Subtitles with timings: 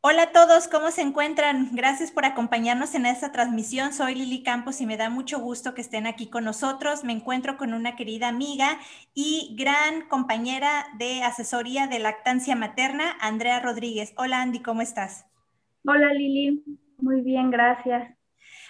[0.00, 1.70] Hola a todos, ¿cómo se encuentran?
[1.72, 3.92] Gracias por acompañarnos en esta transmisión.
[3.92, 7.02] Soy Lili Campos y me da mucho gusto que estén aquí con nosotros.
[7.02, 8.78] Me encuentro con una querida amiga
[9.12, 14.12] y gran compañera de asesoría de lactancia materna, Andrea Rodríguez.
[14.16, 15.26] Hola Andy, ¿cómo estás?
[15.84, 16.62] Hola Lili,
[16.98, 18.16] muy bien, gracias.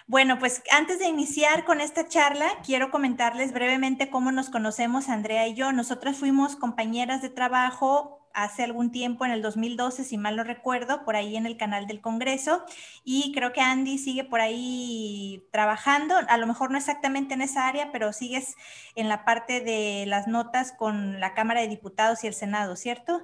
[0.06, 5.46] Bueno, pues antes de iniciar con esta charla, quiero comentarles brevemente cómo nos conocemos Andrea
[5.46, 5.72] y yo.
[5.72, 11.04] Nosotras fuimos compañeras de trabajo hace algún tiempo, en el 2012, si mal no recuerdo,
[11.04, 12.64] por ahí en el canal del Congreso.
[13.04, 17.68] Y creo que Andy sigue por ahí trabajando, a lo mejor no exactamente en esa
[17.68, 18.56] área, pero sigues
[18.94, 23.22] en la parte de las notas con la Cámara de Diputados y el Senado, ¿cierto?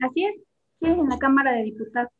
[0.00, 0.34] Así es,
[0.80, 2.10] sí, en la Cámara de Diputados.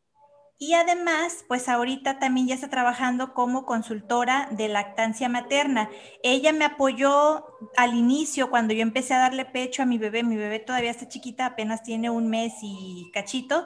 [0.62, 5.88] Y además, pues ahorita también ya está trabajando como consultora de lactancia materna.
[6.22, 7.46] Ella me apoyó
[7.78, 10.22] al inicio cuando yo empecé a darle pecho a mi bebé.
[10.22, 13.64] Mi bebé todavía está chiquita, apenas tiene un mes y cachito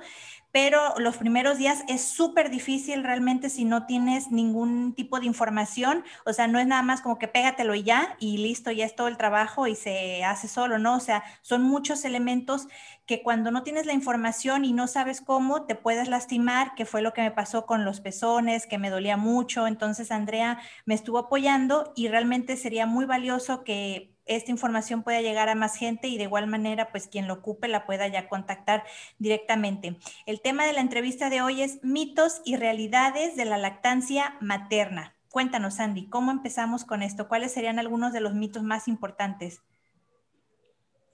[0.55, 6.05] pero los primeros días es súper difícil realmente si no tienes ningún tipo de información,
[6.24, 8.95] o sea, no es nada más como que pégatelo y ya y listo, ya es
[8.95, 10.95] todo el trabajo y se hace solo, ¿no?
[10.95, 12.69] O sea, son muchos elementos
[13.05, 17.02] que cuando no tienes la información y no sabes cómo, te puedes lastimar, que fue
[17.02, 21.18] lo que me pasó con los pezones, que me dolía mucho, entonces Andrea me estuvo
[21.18, 26.17] apoyando y realmente sería muy valioso que esta información pueda llegar a más gente y
[26.17, 28.85] de igual manera, pues quien lo ocupe la pueda ya contactar
[29.19, 29.97] directamente.
[30.27, 35.15] El tema de la entrevista de hoy es mitos y realidades de la lactancia materna.
[35.30, 37.29] Cuéntanos, Andy, ¿cómo empezamos con esto?
[37.29, 39.63] ¿Cuáles serían algunos de los mitos más importantes?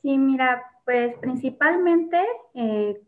[0.02, 2.18] Sí, mira, pues principalmente
[2.54, 3.00] eh,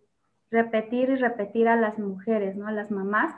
[0.51, 2.67] repetir y repetir a las mujeres, ¿no?
[2.67, 3.35] A las mamás,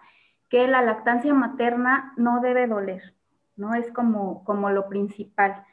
[0.48, 3.14] que la lactancia materna no debe doler,
[3.56, 3.74] ¿no?
[3.74, 5.64] Es como, como lo principal.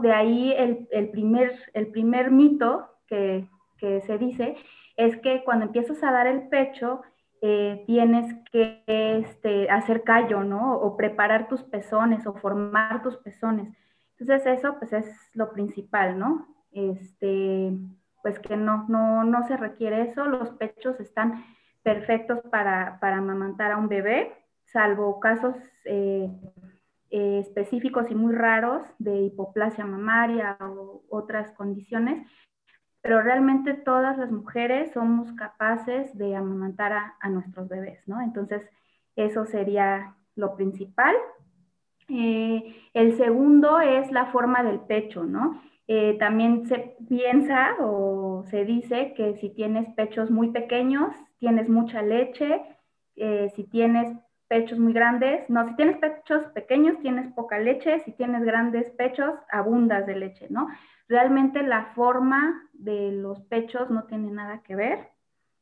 [0.00, 4.56] De ahí el, primer, el primer mito que, se dice
[4.96, 7.02] es que cuando empiezas a dar el pecho,
[7.42, 10.76] eh, tienes que este, hacer callo, ¿no?
[10.78, 13.68] O preparar tus pezones o formar tus pezones.
[14.18, 16.46] Entonces eso pues es lo principal, ¿no?
[16.72, 17.72] Este,
[18.22, 21.44] pues que no, no, no se requiere eso, los pechos están
[21.82, 24.32] perfectos para, para amamantar a un bebé,
[24.64, 25.54] salvo casos
[25.84, 26.28] eh,
[27.10, 32.26] eh, específicos y muy raros de hipoplasia mamaria o otras condiciones,
[33.00, 38.20] pero realmente todas las mujeres somos capaces de amamantar a, nuestros bebés, ¿no?
[38.20, 38.62] Entonces,
[39.14, 41.14] eso sería lo principal.
[42.08, 45.62] Eh, el segundo es la forma del pecho, ¿no?
[45.86, 52.02] Eh, también se piensa o se dice que si tienes pechos muy pequeños, tienes mucha
[52.02, 52.62] leche,
[53.54, 54.12] si tienes
[54.48, 55.48] pechos muy grandes.
[55.48, 58.00] No, si tienes pechos pequeños, tienes poca leche.
[58.00, 60.68] Si tienes grandes pechos, abundas de leche, ¿no?
[61.08, 65.08] Realmente la forma de los pechos no tiene nada que ver,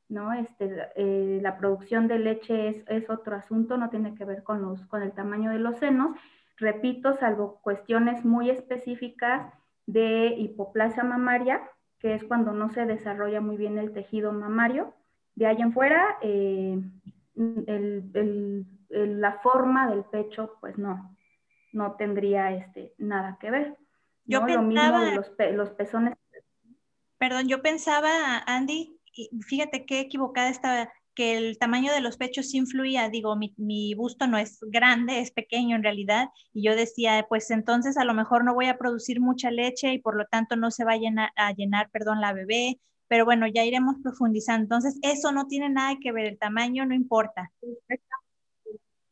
[0.08, 0.32] ¿no?
[0.32, 4.86] Este, eh, la producción de leche es, otro asunto, no tiene que ver con, los,
[4.86, 6.16] con el tamaño de los senos.
[6.56, 9.52] Repito, salvo cuestiones muy específicas
[9.86, 11.60] de hipoplasia mamaria,
[11.98, 14.94] que es cuando no se desarrolla muy bien el tejido mamario.
[15.34, 16.80] De ahí en fuera, eh,
[17.36, 21.16] el, la forma del pecho, pues no,
[21.72, 23.76] no tendría este, nada que ver.
[24.24, 26.14] Yo pensaba, los, los pezones.
[27.18, 28.98] Perdón, yo pensaba, Andy,
[29.46, 34.26] fíjate qué equivocada estaba, que el tamaño de los pechos influía, digo, mi, mi, busto
[34.26, 38.44] no es grande, es pequeño en realidad, y yo decía, pues entonces a lo mejor
[38.44, 41.30] no voy a producir mucha leche y por lo tanto no se va a llenar,
[41.36, 44.62] a llenar perdón, la bebé, pero bueno, ya iremos profundizando.
[44.64, 47.52] Entonces, eso no tiene nada que ver, el tamaño no importa.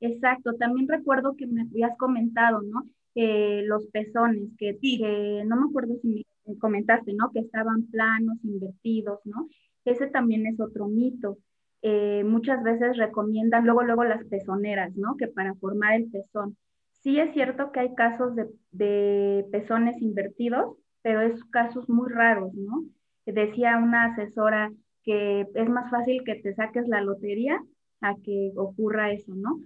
[0.03, 2.85] Exacto, también recuerdo que me habías comentado, ¿no?
[3.15, 7.31] los pezones, que, que no me acuerdo si me comentaste, ¿no?
[7.31, 9.49] Que estaban planos, invertidos, ¿no?
[9.85, 11.39] Ese también es otro mito.
[11.83, 15.17] Eh, muchas veces recomiendan luego, luego las pezoneras, ¿no?
[15.19, 16.57] Que para formar el pezón.
[17.03, 22.55] Sí es cierto que hay casos de, de pezones invertidos, pero es casos muy raros,
[22.55, 22.85] ¿no?
[23.27, 24.73] Decía una asesora
[25.05, 27.61] que es más fácil que te saques la lotería
[28.01, 29.61] a que ocurra eso, ¿no?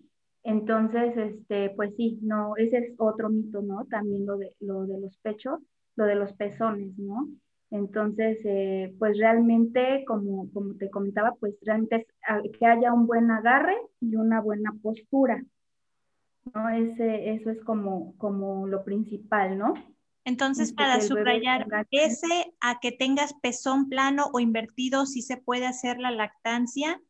[0.47, 3.85] Entonces, este, pues sí, no, ese es otro mito, ¿no?
[3.87, 5.59] También lo de, lo de los pechos,
[5.97, 7.29] lo de los pezones, ¿no?
[7.73, 13.09] Entonces, eh, pues realmente, como, como te comentaba, pues realmente es ah, que haya un
[13.09, 15.43] buen agarre y una buena postura,
[16.55, 16.69] ¿no?
[16.69, 19.75] Ese, eso es como, como lo principal, ¿no?
[20.25, 25.99] Entonces, para subrayar, ese a que tengas pezón plano o invertido, sí se puede hacer
[25.99, 27.01] la lactancia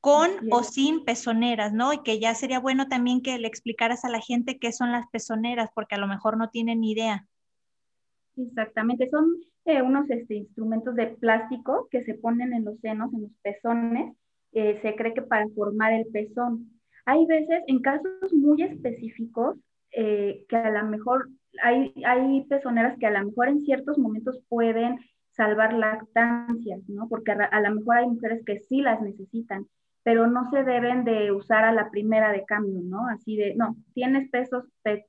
[0.00, 1.92] con o sin pezoneras, ¿no?
[1.92, 5.06] Y que ya sería bueno también que le explicaras a la gente qué son las
[5.08, 7.26] pezoneras, porque a lo mejor no tienen idea.
[8.36, 9.36] Exactamente, son
[9.66, 14.16] eh, unos este, instrumentos de plástico que se ponen en los senos, en los pezones,
[14.52, 16.70] eh, se cree que para formar el pezón.
[17.04, 19.56] Hay veces, en casos muy específicos,
[19.92, 21.28] eh, que a lo mejor
[21.62, 24.98] hay, hay pezoneras que a lo mejor en ciertos momentos pueden
[25.32, 27.08] salvar lactancias, ¿no?
[27.08, 29.66] Porque a, a lo mejor hay mujeres que sí las necesitan,
[30.02, 33.06] pero no se deben de usar a la primera de cambio, ¿no?
[33.08, 34.30] Así de, no, tienes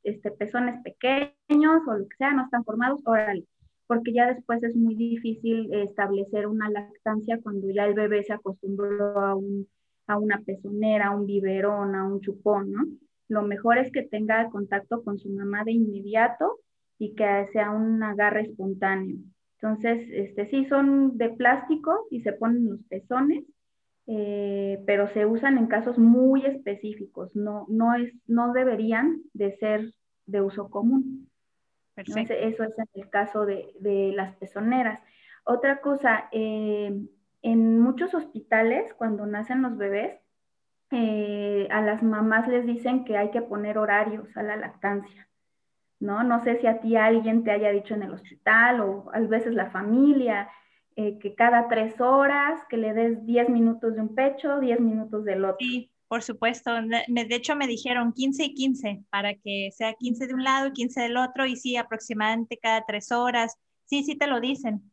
[0.03, 3.45] este, pezones pequeños o lo que sea, no están formados, órale,
[3.88, 9.19] porque ya después es muy difícil establecer una lactancia cuando ya el bebé se acostumbró
[9.19, 9.67] a, un,
[10.07, 12.85] a una pezonera, a un biberón, a un chupón, ¿no?
[13.29, 16.59] Lo mejor es que tenga contacto con su mamá de inmediato
[16.99, 19.15] y que sea un agarre espontáneo.
[19.61, 23.45] Entonces, este, sí, son de plástico y se ponen los pezones
[24.13, 29.93] eh, pero se usan en casos muy específicos, no, no, es, no deberían de ser
[30.25, 31.29] de uso común.
[31.95, 34.99] Entonces, eso es en el caso de, de las pezoneras.
[35.45, 36.93] Otra cosa, eh,
[37.41, 40.19] en muchos hospitales, cuando nacen los bebés,
[40.91, 45.29] eh, a las mamás les dicen que hay que poner horarios a la lactancia,
[46.01, 46.23] ¿no?
[46.25, 49.53] No sé si a ti alguien te haya dicho en el hospital o a veces
[49.53, 50.49] la familia,
[50.95, 55.23] eh, que cada tres horas, que le des 10 minutos de un pecho, 10 minutos
[55.23, 55.57] del otro.
[55.59, 56.71] Sí, por supuesto.
[56.81, 60.73] De hecho, me dijeron 15 y 15 para que sea 15 de un lado y
[60.73, 63.57] 15 del otro, y sí, aproximadamente cada tres horas.
[63.85, 64.91] Sí, sí te lo dicen.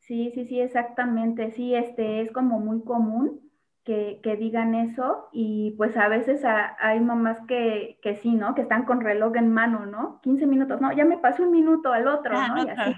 [0.00, 1.52] Sí, sí, sí, exactamente.
[1.52, 3.40] Sí, este es como muy común
[3.84, 8.54] que, que digan eso y pues a veces hay mamás que, que, sí, ¿no?
[8.54, 10.20] Que están con reloj en mano, ¿no?
[10.22, 12.64] 15 minutos, no, ya me pasó un minuto al otro, ah, ¿no?
[12.64, 12.94] Y así.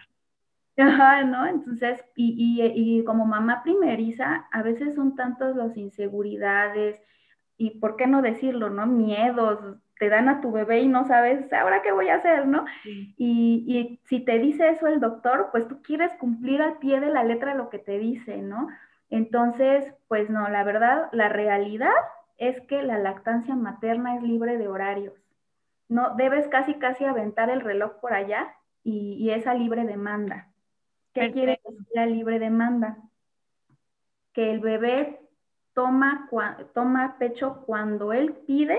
[0.79, 1.47] Ajá, ¿no?
[1.47, 7.01] Entonces, y, y, y, como mamá primeriza, a veces son tantas las inseguridades
[7.57, 8.87] y, ¿por qué no decirlo, no?
[8.87, 9.59] Miedos,
[9.99, 12.67] te dan a tu bebé y no sabes, ¿ahora qué voy a hacer, no?
[12.85, 17.11] Y, y, si te dice eso el doctor, pues tú quieres cumplir al pie de
[17.11, 18.69] la letra lo que te dice, ¿no?
[19.09, 21.95] Entonces, pues no, la verdad, la realidad
[22.37, 25.15] es que la lactancia materna es libre de horarios.
[25.89, 30.49] No, debes casi, casi aventar el reloj por allá y, y es a libre demanda.
[31.17, 32.99] ¿Qué quiere decir la libre demanda?
[34.35, 35.19] Que el bebé
[35.73, 36.29] toma,
[36.75, 38.79] toma pecho cuando él pide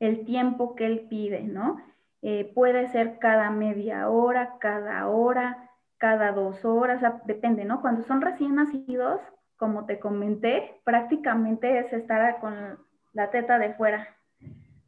[0.00, 1.78] el tiempo que él pide, ¿no?
[2.22, 7.82] Eh, puede ser cada media hora, cada hora, cada dos horas, depende, ¿no?
[7.82, 9.20] Cuando son recién nacidos,
[9.58, 12.78] como te comenté, prácticamente es estar con
[13.12, 14.08] la teta de fuera,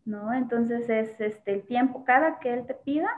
[0.06, 0.32] ¿no?
[0.32, 3.10] Entonces es este, el tiempo, cada que él te pida,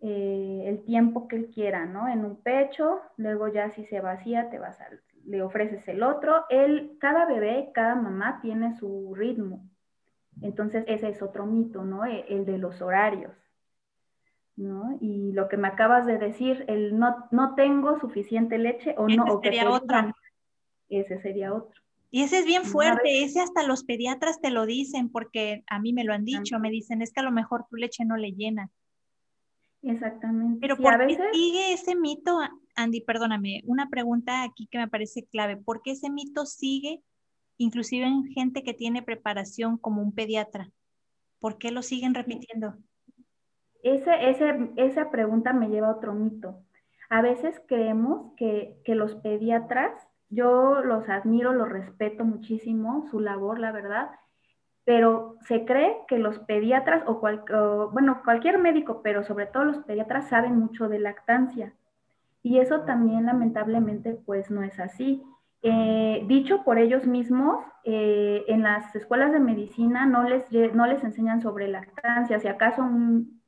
[0.00, 2.08] eh, el tiempo que él quiera, ¿no?
[2.08, 4.88] En un pecho, luego ya si se vacía, te vas a,
[5.24, 6.44] le ofreces el otro.
[6.48, 9.68] Él, cada bebé, cada mamá tiene su ritmo.
[10.42, 12.06] Entonces, ese es otro mito, ¿no?
[12.06, 13.32] E, el, de los horarios,
[14.56, 14.96] ¿no?
[15.00, 19.24] Y lo que me acabas de decir, el no, no tengo suficiente leche o no.
[19.26, 20.12] Ese sería otro.
[20.88, 21.80] ese sería otro.
[22.12, 25.92] Y ese es bien fuerte, ese hasta los pediatras te lo dicen, porque a mí
[25.92, 28.32] me lo han dicho, me dicen, es que a lo mejor tu leche no le
[28.32, 28.68] llena.
[29.82, 30.58] Exactamente.
[30.60, 32.38] Pero ¿por qué sigue ese mito,
[32.76, 33.00] Andy?
[33.00, 35.56] Perdóname, una pregunta aquí que me parece clave.
[35.56, 37.02] ¿Por qué ese mito sigue,
[37.56, 40.70] inclusive en gente que tiene preparación como un pediatra?
[41.38, 42.74] ¿Por qué lo siguen repitiendo?
[43.82, 46.62] Ese, ese, esa pregunta me lleva a otro mito.
[47.08, 49.92] A veces creemos que, que los pediatras,
[50.28, 54.10] yo los admiro, los respeto muchísimo, su labor, la verdad,
[54.90, 57.20] pero se cree que los pediatras o,
[57.92, 61.72] bueno, cualquier médico, pero sobre todo los pediatras saben mucho de lactancia.
[62.42, 65.22] Y eso también lamentablemente pues no es así.
[65.62, 71.04] Eh, dicho por ellos mismos, eh, en las escuelas de medicina no les, no les
[71.04, 72.84] enseñan sobre lactancia, si acaso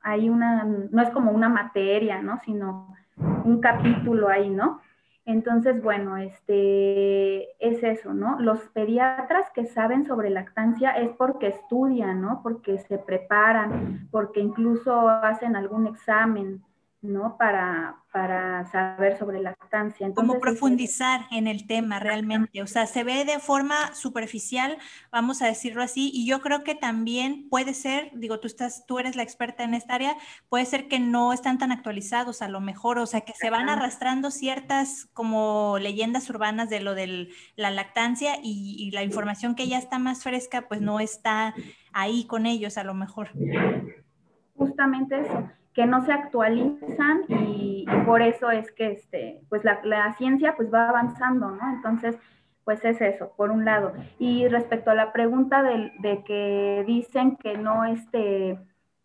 [0.01, 2.39] hay una, no es como una materia, ¿no?
[2.45, 4.81] Sino un capítulo ahí, ¿no?
[5.25, 8.41] Entonces, bueno, este es eso, ¿no?
[8.41, 12.41] Los pediatras que saben sobre lactancia es porque estudian, ¿no?
[12.43, 16.63] Porque se preparan, porque incluso hacen algún examen,
[17.03, 17.37] ¿no?
[17.37, 20.07] Para, para saber sobre lactancia.
[20.07, 24.79] Entonces, Como profundizar en el tema realmente, o sea, se ve de forma superficial,
[25.11, 29.01] vamos a decirlo así, y yo creo que también puede ser, digo, tú estás, tú
[29.01, 30.17] eres la experta en esta área,
[30.49, 33.69] puede ser que no están tan actualizados a lo mejor, o sea, que se van
[33.69, 39.67] arrastrando ciertas como leyendas urbanas de lo de la lactancia y, y la información que
[39.67, 41.53] ya está más fresca, pues no está
[41.93, 43.31] ahí con ellos a lo mejor.
[44.55, 50.15] Justamente eso que no se actualizan y, por eso es que este, pues la, la,
[50.15, 51.73] ciencia pues va avanzando, ¿no?
[51.73, 52.17] Entonces,
[52.65, 53.93] pues es eso, por un lado.
[54.19, 58.59] Y respecto a la pregunta de, de que dicen que no, este,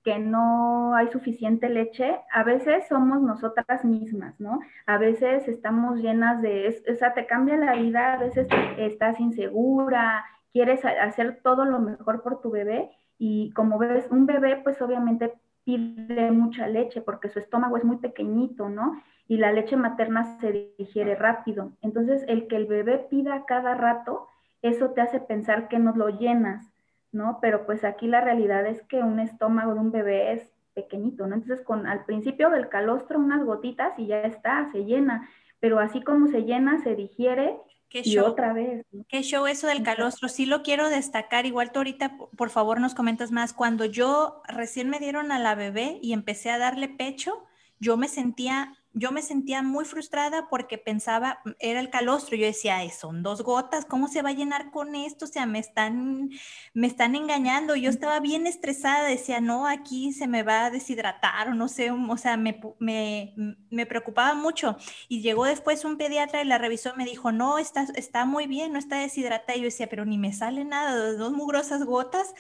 [0.03, 4.59] que no hay suficiente leche, a veces somos nosotras mismas, ¿no?
[4.86, 8.47] A veces estamos llenas de, o sea, te cambia la vida, a veces
[8.77, 14.62] estás insegura, quieres hacer todo lo mejor por tu bebé y como ves, un bebé
[14.63, 15.33] pues obviamente
[15.67, 19.03] pide mucha leche porque su estómago es muy pequeñito, ¿no?
[19.27, 21.74] Y la leche materna se digiere rápido.
[21.81, 24.27] Entonces, el que el bebé pida cada rato,
[24.62, 26.71] eso te hace pensar que no lo llenas
[27.12, 27.39] ¿no?
[27.41, 31.36] Pero pues aquí la realidad es que un estómago de un bebé es pequeñito, ¿no?
[31.36, 35.27] Entonces con al principio del calostro unas gotitas y ya está, se llena,
[35.59, 37.57] pero así como se llena, se digiere
[37.91, 38.86] y otra vez.
[39.08, 42.96] Qué show eso del calostro, sí lo quiero destacar, igual tú ahorita por favor nos
[42.96, 47.46] comentas más, cuando yo recién me dieron a la bebé y empecé a darle pecho,
[47.79, 52.45] yo me sentía yo me sentía muy frustrada porque pensaba, mm, era el calostro, yo
[52.45, 55.25] decía, son dos gotas, ¿cómo se va a llenar con esto?
[55.25, 56.29] O sea, me están,
[56.73, 57.75] me están engañando.
[57.75, 61.91] Yo estaba bien estresada, decía, no, aquí se me va a deshidratar o no sé,
[61.91, 63.33] o sea, me, me,
[63.69, 64.77] me preocupaba mucho.
[65.07, 68.73] Y llegó después un pediatra y la revisó, me dijo, no, está, está muy bien,
[68.73, 69.57] no está deshidratada.
[69.57, 72.33] Y yo decía, pero ni me sale nada, dos mugrosas gotas.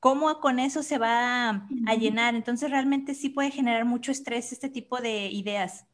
[0.00, 1.50] ¿Cómo con eso se va
[1.86, 2.34] a llenar?
[2.34, 5.86] Entonces realmente sí puede generar mucho estrés este tipo de ideas.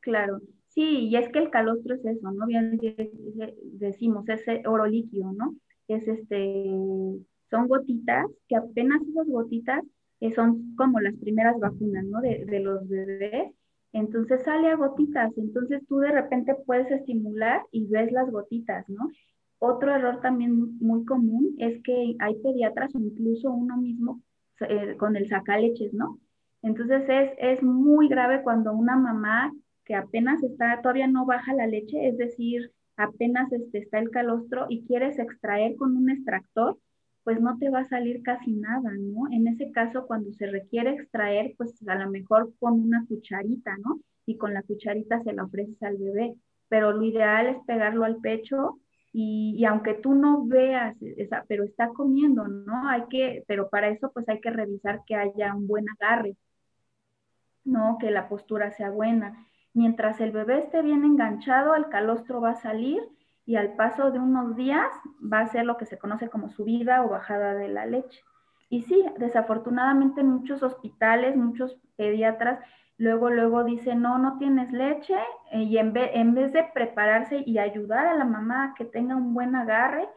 [0.00, 2.46] Claro, sí, y es que el calostro es eso, ¿no?
[2.46, 2.78] Bien
[3.74, 5.54] decimos, es oro líquido, ¿no?
[5.88, 6.70] Es este,
[7.50, 9.82] son gotitas, que apenas esas gotitas
[10.20, 12.20] eh, son como las primeras vacunas, ¿no?
[12.20, 13.52] De, de los bebés.
[13.92, 19.08] Entonces sale a gotitas, entonces tú de repente puedes estimular y ves las gotitas, ¿no?
[19.58, 24.22] Otro error también muy común es que hay pediatras incluso uno mismo
[24.60, 26.20] eh, con el sacaleches, ¿no?
[26.62, 29.52] Entonces es, es muy grave cuando una mamá
[29.88, 34.66] que apenas está, todavía no baja la leche, es decir, apenas este, está el calostro
[34.68, 36.78] y quieres extraer con un extractor,
[37.24, 39.32] pues no te va a salir casi nada, ¿no?
[39.32, 44.00] En ese caso, cuando se requiere extraer, pues a lo mejor con una cucharita, ¿no?
[44.26, 46.34] Y con la cucharita se la ofreces al bebé,
[46.68, 48.78] pero lo ideal es pegarlo al pecho
[49.12, 52.88] y, y, aunque tú no veas, esa, pero está comiendo, ¿no?
[52.88, 56.36] Hay que, pero para eso pues hay que revisar que haya un buen agarre,
[57.64, 57.96] ¿no?
[57.98, 59.46] Que la postura sea buena.
[59.78, 63.00] Mientras el bebé esté bien enganchado, el calostro va a salir
[63.46, 64.90] y al paso de unos días
[65.22, 68.24] va a ser lo que se conoce como subida o bajada de la leche.
[68.68, 72.58] Y sí, desafortunadamente en muchos hospitales, muchos pediatras
[72.96, 75.14] luego, luego dicen, no, no tienes leche,
[75.52, 78.84] eh, y en vez, en vez de prepararse y ayudar a la mamá a que
[78.84, 80.08] tenga un buen agarre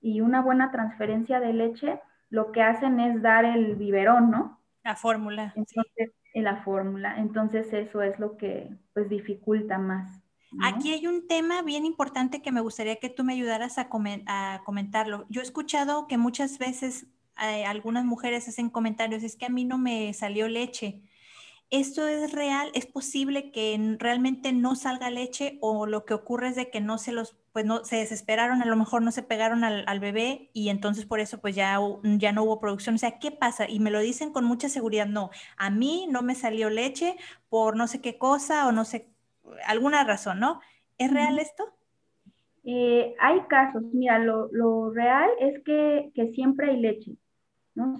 [0.00, 4.60] y una buena transferencia de leche, lo que hacen es dar el biberón, ¿no?
[4.84, 5.52] La fórmula.
[5.56, 7.18] Entonces, en la fórmula.
[7.18, 10.22] Entonces eso es lo que pues dificulta más.
[10.62, 13.88] Aquí hay un tema bien importante que me gustaría que tú me ayudaras a,
[14.64, 15.26] comentarlo.
[15.28, 17.06] Yo he escuchado que muchas veces
[17.42, 21.02] eh, algunas mujeres hacen comentarios, es que a mí no me salió leche.
[21.70, 22.70] ¿Esto es real?
[22.72, 26.96] ¿Es posible que realmente no salga leche o lo que ocurre es de que no
[26.96, 30.70] se los, pues no, se desesperaron, a lo mejor no se pegaron al, bebé y
[30.70, 32.94] entonces por eso pues ya, ya no hubo producción?
[32.94, 33.68] O sea, ¿qué pasa?
[33.68, 37.16] Y me lo dicen con mucha seguridad, no, a mí no me salió leche
[37.50, 39.10] por no sé qué cosa o no sé,
[39.66, 40.60] alguna razón, ¿no?
[40.96, 41.64] ¿Es real esto?
[42.64, 47.12] Eh, hay casos, mira, lo, lo real es que, que siempre hay leche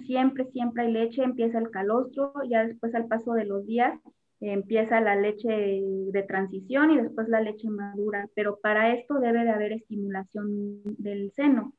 [0.05, 3.99] Siempre, siempre hay leche, empieza el calostro, ya después al paso de los días
[4.41, 9.51] empieza la leche de transición y después la leche madura, pero para esto debe de
[9.51, 11.73] haber estimulación del seno,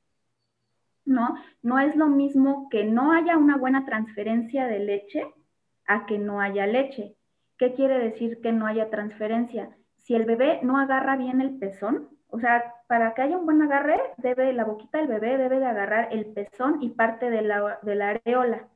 [1.05, 1.37] ¿no?
[1.63, 5.25] No es lo mismo que no haya una buena transferencia de leche
[5.87, 7.17] a que no haya leche.
[7.57, 9.71] ¿Qué quiere decir que no haya transferencia?
[9.97, 13.63] Si el bebé no agarra bien el pezón, o sea, para que haya un buen
[13.63, 17.79] agarre, debe, la boquita del bebé debe de agarrar el pezón y parte de la,
[17.83, 18.67] de la areola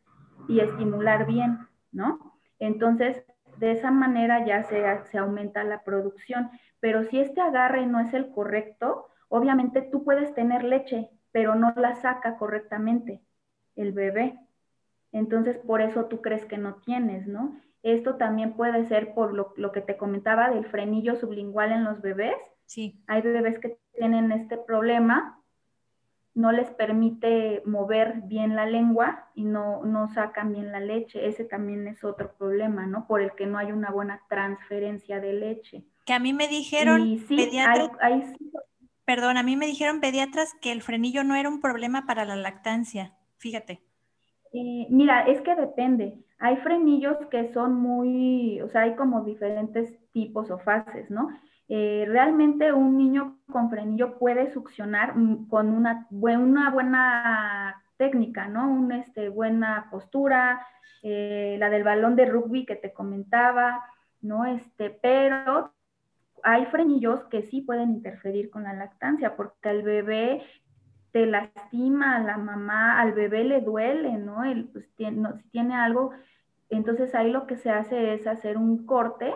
[0.46, 1.58] y estimular bien,
[1.90, 2.38] ¿no?
[2.60, 3.24] Entonces,
[3.56, 6.48] de esa manera ya se, se aumenta la producción.
[6.78, 11.74] Pero si este agarre no es el correcto, obviamente tú puedes tener leche, pero no
[11.74, 13.20] la saca correctamente
[13.74, 14.38] el bebé.
[15.10, 17.60] Entonces, por eso tú crees que no tienes, ¿no?
[17.82, 22.00] Esto también puede ser por lo, lo que te comentaba del frenillo sublingual en los
[22.00, 23.02] bebés, Sí.
[23.06, 25.40] Hay bebés que tienen este problema,
[26.34, 31.26] no les permite mover bien la lengua y no, no sacan bien la leche.
[31.26, 33.06] Ese también es otro problema, ¿no?
[33.06, 35.84] Por el que no hay una buena transferencia de leche.
[36.04, 37.90] Que a mí me dijeron pediatras,
[39.04, 42.36] perdón, a mí me dijeron pediatras que el frenillo no era un problema para la
[42.36, 43.14] lactancia.
[43.38, 43.80] Fíjate.
[44.52, 46.18] Eh, mira, es que depende.
[46.38, 51.28] Hay frenillos que son muy, o sea, hay como diferentes tipos o fases, ¿no?
[51.68, 58.70] Eh, realmente un niño con frenillo puede succionar mm, con una, buena técnica, ¿no?
[58.70, 60.66] Una este, buena postura,
[61.02, 63.82] eh, la del balón de rugby que te comentaba,
[64.20, 64.44] ¿no?
[64.44, 65.72] Este, pero
[66.42, 70.42] hay frenillos que sí pueden interferir con la lactancia, porque al bebé
[71.12, 74.44] te lastima, a la mamá, al bebé le duele, ¿no?
[74.44, 76.10] El, pues, tiene, si tiene algo,
[76.68, 79.34] entonces ahí lo que se hace es hacer un corte,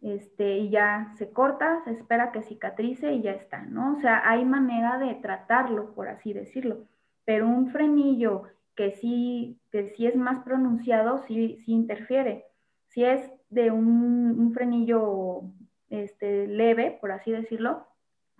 [0.00, 3.96] este, y ya se corta, se espera que cicatrice y ya está, ¿no?
[3.96, 6.86] O sea, hay manera de tratarlo, por así decirlo,
[7.24, 12.46] pero un frenillo que sí, que sí es más pronunciado, sí, sí interfiere.
[12.88, 15.42] Si es de un, un frenillo
[15.90, 17.86] este, leve, por así decirlo,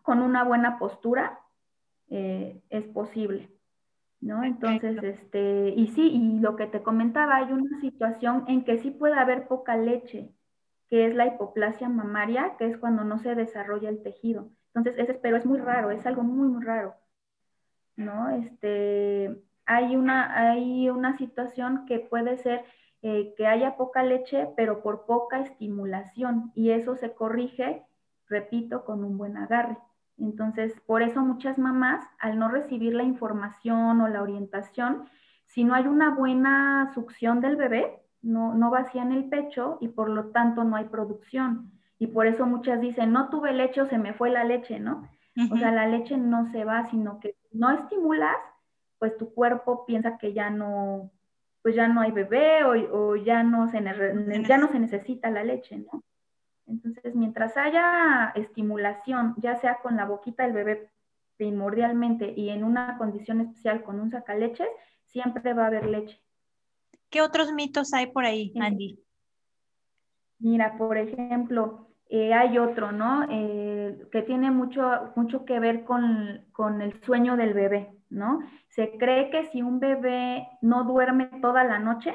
[0.02, 1.40] con una buena postura,
[2.08, 3.50] eh, es posible.
[4.22, 4.44] ¿No?
[4.44, 8.90] Entonces, este, y sí, y lo que te comentaba, hay una situación en que sí
[8.90, 10.30] puede haber poca leche,
[10.90, 14.50] que es la hipoplasia mamaria, que es cuando no se desarrolla el tejido.
[14.74, 16.96] Entonces, ese, pero es muy raro, es algo muy, muy raro,
[17.96, 18.28] ¿no?
[18.30, 22.64] Este, hay una, hay una situación que puede ser
[23.02, 27.84] eh, que haya poca leche, pero por poca estimulación, y eso se corrige,
[28.28, 29.78] repito, con un buen agarre.
[30.18, 35.08] Entonces, por eso muchas mamás, al no recibir la información o la orientación,
[35.46, 40.10] si no hay una buena succión del bebé, no, no vacían el pecho y por
[40.10, 41.72] lo tanto no hay producción.
[41.98, 45.08] Y por eso muchas dicen, no tuve leche o se me fue la leche, ¿no?
[45.50, 48.36] O sea, la leche no se va, sino que no estimulas,
[48.98, 51.10] pues tu cuerpo piensa que ya no,
[51.62, 53.82] pues ya no hay bebé o, ya, no se,
[54.46, 56.02] ya no se necesita la leche, ¿no?
[56.66, 60.90] Entonces, mientras haya estimulación, ya sea con la boquita del bebé
[61.36, 64.68] primordialmente y en una condición especial con un sacaleches,
[65.06, 66.20] siempre va a haber leche.
[67.10, 68.98] ¿Qué otros mitos hay por ahí, Andy?
[70.38, 73.26] Mira, por ejemplo, eh, hay otro, ¿no?
[73.28, 78.40] Eh, que tiene mucho, mucho que ver con, con el sueño del bebé, ¿no?
[78.68, 82.14] Se cree que si un bebé no duerme toda la noche,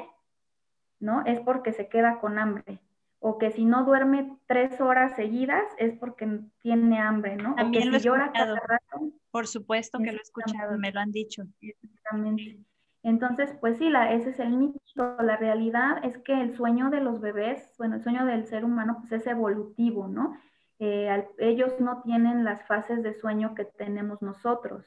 [0.98, 1.24] ¿no?
[1.24, 2.80] Es porque se queda con hambre
[3.18, 7.54] o que si no duerme tres horas seguidas es porque tiene hambre, ¿no?
[7.54, 9.12] También o que si llora cada rato.
[9.30, 11.42] Por supuesto que lo he escuchado, me lo han dicho.
[11.60, 12.60] Exactamente.
[13.06, 14.80] Entonces, pues sí, la, ese es el mito.
[14.96, 18.96] La realidad es que el sueño de los bebés, bueno, el sueño del ser humano,
[18.98, 20.36] pues es evolutivo, ¿no?
[20.80, 24.84] Eh, ellos no tienen las fases de sueño que tenemos nosotros.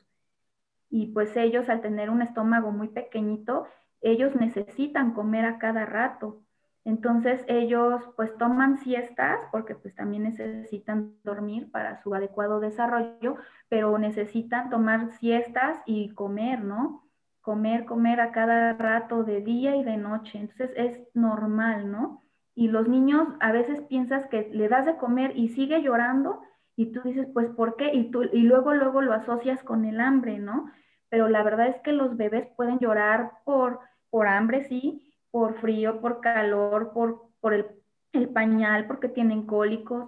[0.90, 3.68] Y pues ellos, al tener un estómago muy pequeñito,
[4.02, 6.42] ellos necesitan comer a cada rato.
[6.84, 13.38] Entonces ellos pues toman siestas porque pues también necesitan dormir para su adecuado desarrollo,
[13.70, 17.09] pero necesitan tomar siestas y comer, ¿no?
[17.50, 20.38] Comer, comer a cada rato de día y de noche.
[20.38, 22.22] Entonces es normal, ¿no?
[22.54, 26.42] Y los niños a veces piensas que le das de comer y sigue llorando
[26.76, 27.92] y tú dices, pues ¿por qué?
[27.92, 30.72] Y, tú, y luego, luego lo asocias con el hambre, ¿no?
[31.10, 33.80] Pero la verdad es que los bebés pueden llorar por,
[34.12, 37.66] por hambre, sí, por frío, por calor, por, por el,
[38.32, 40.08] pañal, porque tienen cólicos,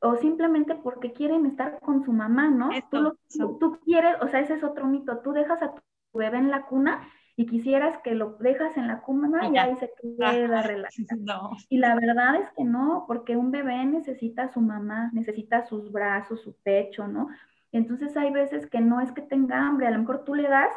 [0.00, 2.68] o simplemente porque quieren estar con su mamá, ¿no?
[2.90, 3.16] tú,
[3.58, 5.80] tú, quieres, o sea, ese es otro mito, tú dejas a tu
[6.16, 9.92] bebé en la cuna y quisieras que lo dejas en la cuna y ahí se
[10.00, 11.50] queda relajado.
[11.68, 15.92] Y la verdad es que no, porque un bebé necesita a su mamá, necesita sus
[15.92, 17.28] brazos, su pecho, ¿no?
[17.72, 20.72] Entonces hay veces que no es que tenga hambre, a lo mejor tú le das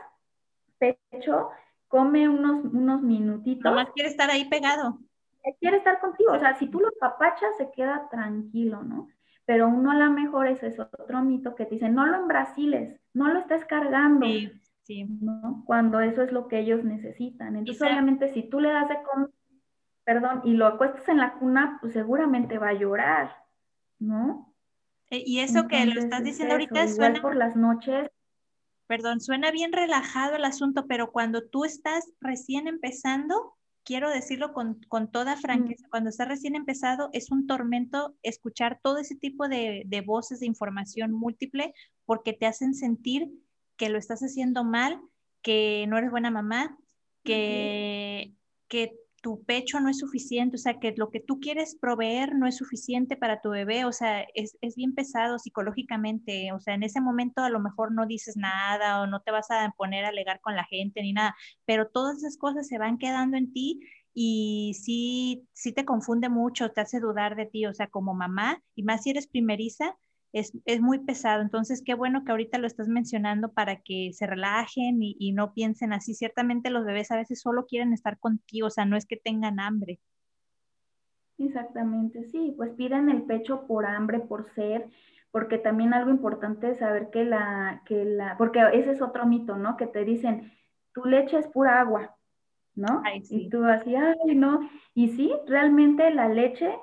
[0.77, 1.49] pecho
[1.89, 3.63] come unos, unos minutitos.
[3.63, 4.99] Nomás quiere estar ahí pegado.
[5.59, 9.07] Quiere estar contigo, o sea, si tú lo papachas se queda tranquilo, ¿no?
[9.45, 12.99] Pero uno a lo mejor ese es otro mito que te dice, no lo embrasiles,
[13.13, 14.27] no lo estés cargando.
[14.27, 14.51] Sí,
[14.89, 15.05] sí.
[15.21, 15.63] ¿no?
[15.67, 17.55] Cuando eso es lo que ellos necesitan.
[17.55, 19.29] Entonces, obviamente, si tú le das de comer,
[20.03, 23.35] perdón, y lo acuestas en la cuna, pues seguramente va a llorar,
[23.99, 24.55] ¿no?
[25.11, 27.21] E, y eso que lo estás diciendo ahorita suena...
[27.21, 28.09] por las noches
[28.89, 34.81] perdón, suena bien relajado el asunto, pero cuando tú estás recién empezando, quiero decirlo con,
[35.11, 40.39] toda franqueza, cuando estás recién empezado, es un tormento escuchar todo ese tipo de, voces
[40.39, 41.75] de información múltiple
[42.05, 43.29] porque te hacen sentir
[43.79, 45.01] que lo estás haciendo mal,
[45.41, 46.77] que no eres buena mamá,
[47.23, 48.33] que,
[48.67, 52.45] que tu pecho no es suficiente, o sea, que lo que tú quieres proveer no
[52.45, 56.99] es suficiente para tu bebé, o sea, es, bien pesado psicológicamente, o sea, en ese
[56.99, 60.41] momento a lo mejor no dices nada o no te vas a poner a alegar
[60.41, 63.79] con la gente ni nada, pero todas esas cosas se van quedando en ti
[64.13, 68.61] y sí, sí te confunde mucho, te hace dudar de ti, o sea, como mamá,
[68.75, 69.97] y más si eres primeriza,
[70.33, 71.41] es, muy pesado.
[71.41, 75.93] Entonces, qué bueno que ahorita lo estás mencionando para que se relajen y, no piensen
[75.93, 76.13] así.
[76.13, 79.59] Ciertamente los bebés a veces solo quieren estar contigo, o sea, no es que tengan
[79.59, 79.99] hambre.
[81.37, 84.89] Exactamente, sí, pues piden el pecho por hambre, por ser,
[85.31, 89.55] porque también algo importante es saber que la, que la, porque ese es otro mito,
[89.55, 89.77] ¿no?
[89.77, 90.51] Que te dicen,
[90.93, 92.13] tu leche es pura agua,
[92.75, 93.01] ¿no?
[93.29, 94.69] Y tú así, ay, no.
[94.93, 96.75] Y sí, realmente la leche,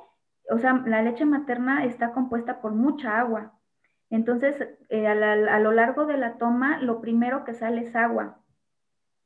[0.51, 3.53] o sea, la leche materna está compuesta por mucha agua.
[4.11, 4.55] Entonces,
[4.89, 8.39] eh, a, lo largo de la toma, lo primero que sale es agua.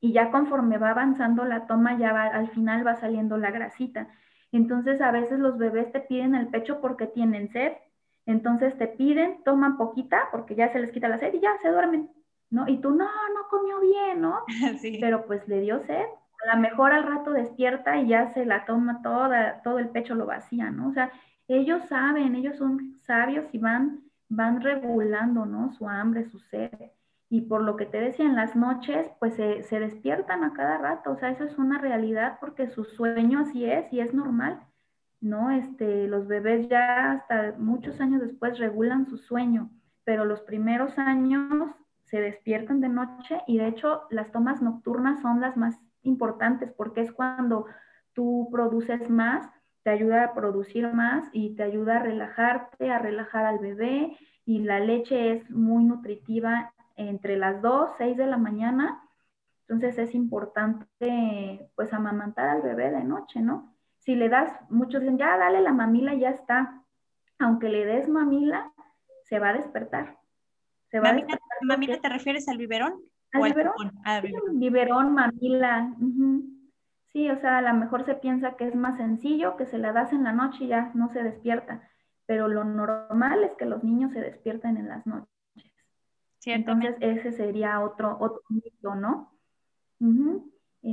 [0.01, 4.09] Y ya conforme va avanzando la toma, ya va, al final va saliendo la grasita.
[4.53, 7.73] Entonces, a veces los bebés te piden el pecho porque tienen sed.
[8.27, 11.69] Entonces te piden, toman poquita porque ya se les quita la sed y ya se
[11.69, 12.11] duermen,
[12.51, 12.69] ¿no?
[12.69, 14.45] Y tú, no, no comió bien, ¿no?
[14.81, 14.99] Sí.
[15.01, 16.07] Pero pues le dio sed.
[16.45, 20.15] A lo mejor al rato despierta y ya se la toma toda, todo el pecho
[20.15, 20.89] lo vacía, ¿no?
[20.89, 21.11] O sea,
[21.49, 25.73] ellos saben, ellos son sabios y van van regulando, ¿no?
[25.73, 26.71] Su hambre, su sed.
[27.29, 31.13] Y por lo que te decía, en las noches, pues se, despiertan a cada rato.
[31.13, 34.61] O sea, eso es una realidad porque su sueño así es y es normal,
[35.21, 35.51] ¿no?
[35.51, 39.71] Este, los bebés ya hasta muchos años después regulan su sueño,
[40.05, 41.71] pero los primeros años
[42.05, 47.03] se despiertan de noche y de hecho las tomas nocturnas son las más importantes porque
[47.03, 47.67] es cuando
[48.13, 49.51] tú produces más
[49.83, 54.61] te ayuda a producir más y te ayuda a relajarte, a relajar al bebé y
[54.61, 59.03] la leche es muy nutritiva entre las 2, 6 de la mañana.
[59.63, 63.75] Entonces es importante pues amamantar al bebé de noche, ¿no?
[64.01, 66.83] Si le das, muchos dicen, ya dale la mamila ya está.
[67.39, 68.73] Aunque le des mamila,
[69.25, 70.19] se va a despertar.
[70.91, 73.01] Se va mamila, a ¿Mamila te refieres al biberón?
[73.33, 73.93] ¿Al biberón?
[74.05, 74.21] Ah,
[74.53, 75.15] biberón.
[75.15, 75.95] mamila.
[77.13, 79.93] Sí, o sea, a lo mejor se piensa que es más sencillo, que se la
[79.93, 81.89] das en la noche y ya no se despierta,
[82.27, 85.29] pero lo normal es que los niños se despierten en las noches.
[86.47, 89.37] Entonces ese sería otro, otro mito, ¿no?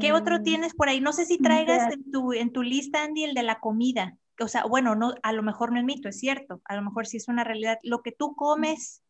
[0.01, 0.99] ¿Qué otro em, tienes por ahí?
[0.99, 4.17] No sé si traigas en tu, en tu lista, Andy, el de la comida.
[4.39, 6.61] O sea, bueno, no, a lo mejor no es mito, es cierto.
[6.65, 7.79] A lo mejor sí es una realidad.
[7.83, 9.03] Lo que tú comes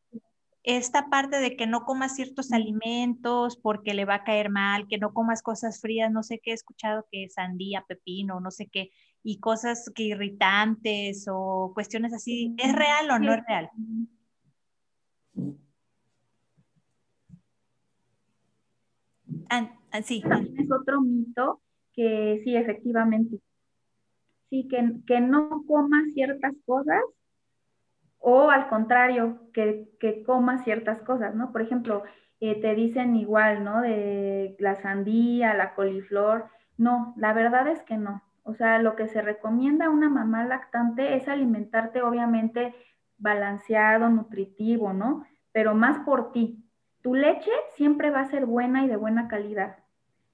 [0.67, 4.97] esta parte de que no comas ciertos alimentos porque le va a caer mal, que
[4.97, 8.91] no comas cosas frías, no sé qué he escuchado que sandía, pepino, no sé qué,
[9.23, 13.71] y cosas que irritantes o cuestiones así, ¿es real o no es real?
[19.49, 20.21] Ah, ah, sí.
[20.57, 21.61] Es otro mito
[21.93, 23.39] que sí, efectivamente.
[24.49, 27.01] Sí, que, que no comas ciertas cosas
[28.29, 31.53] o al contrario, que, que comas ciertas cosas, ¿no?
[31.53, 32.03] Por ejemplo,
[32.41, 33.79] eh, te dicen igual, ¿no?
[33.79, 36.49] De la sandía, la coliflor.
[36.77, 38.21] No, la verdad es que no.
[38.43, 42.75] O sea, lo que se recomienda a una mamá lactante es alimentarte obviamente
[43.17, 45.25] balanceado, nutritivo, ¿no?
[45.53, 46.65] Pero más por ti.
[47.01, 49.77] Tu leche siempre va a ser buena y de buena calidad,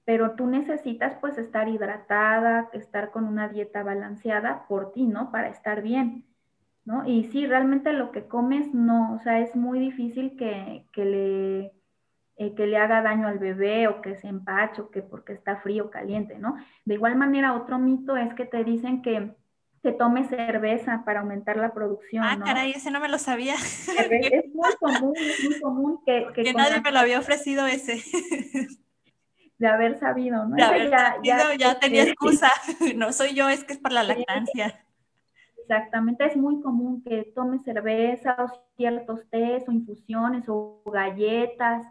[0.04, 5.30] pero tú necesitas pues estar hidratada, estar con una dieta balanceada por ti, ¿no?
[5.30, 6.24] Para estar bien.
[6.84, 7.06] ¿No?
[7.06, 11.72] Y sí, realmente lo que comes no, o sea, es muy difícil que, le,
[12.36, 15.56] eh, que le haga daño al bebé o que se empache o que porque está
[15.56, 16.56] frío o caliente, ¿no?
[16.84, 19.34] De igual manera, otro mito es que te dicen que
[19.82, 22.24] te tomes cerveza para aumentar la producción.
[22.24, 23.54] Ah, caray, ese no me lo sabía.
[23.54, 26.26] Es muy común, es muy común que...
[26.34, 28.02] Que, nadie me lo había ofrecido ese.
[29.58, 30.56] De haber sabido, ¿no?
[30.56, 32.50] De haber ya, sabido, ya, tenía excusa.
[32.96, 34.83] No soy yo, es que es por la lactancia.
[35.66, 41.86] Exactamente, es muy común que tomes cerveza o ciertos tés o infusiones o galletas,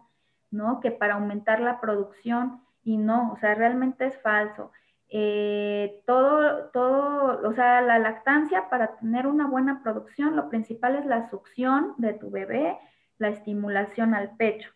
[0.52, 0.80] ¿no?
[0.80, 4.72] Que para aumentar la producción y no, o sea, realmente es falso.
[5.10, 11.06] Eh, todo, todo, o sea, la lactancia para tener una buena producción, lo principal es
[11.08, 12.78] la succión de tu bebé,
[13.18, 14.70] la estimulación al pecho.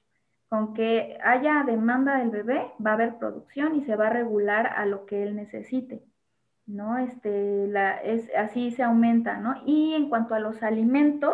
[0.50, 4.68] Con que haya demanda del bebé, va a haber producción y se va a regular
[4.76, 6.04] a lo que él necesite.
[6.68, 6.98] ¿No?
[6.98, 9.56] Este, la, es, así se aumenta, ¿no?
[9.66, 11.34] Y en cuanto a los alimentos,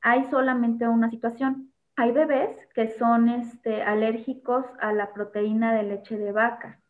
[0.00, 1.70] hay solamente una situación.
[1.96, 6.80] Hay bebés que son este, alérgicos a la proteína de leche de vaca,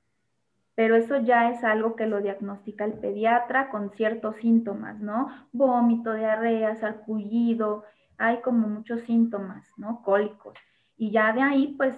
[0.74, 5.28] pero eso ya es algo que lo diagnostica el pediatra con ciertos síntomas, ¿no?
[5.52, 7.84] Vómito, diarrea, sarpullido,
[8.16, 10.02] hay como muchos síntomas, ¿no?
[10.02, 10.56] Cólicos.
[10.96, 11.94] Y ya de ahí, pues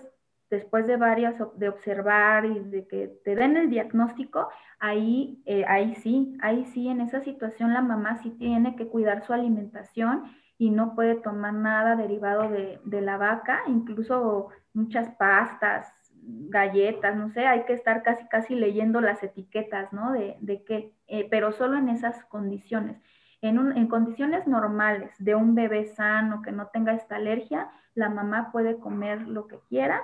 [0.51, 5.95] después de varias, de observar y de que te den el diagnóstico, ahí, eh, ahí
[5.97, 10.25] sí, ahí sí, en esa situación la mamá sí tiene que cuidar su alimentación
[10.59, 17.47] y no puede tomar nada derivado de, la vaca, incluso muchas pastas, galletas, no sé,
[17.47, 20.13] hay que estar casi, casi leyendo las etiquetas, ¿no?
[20.13, 22.97] De, de qué, eh, pero solo en esas condiciones.
[23.43, 28.09] En, un, en condiciones normales de un bebé sano que no tenga esta alergia, la
[28.09, 30.03] mamá puede comer lo que quiera,